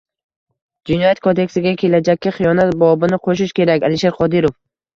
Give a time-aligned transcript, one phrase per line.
[0.89, 4.61] “Jinoyat kodeksiga Kelajakka xiyonat bobini qo‘shish kerak”— Alisher Qodirov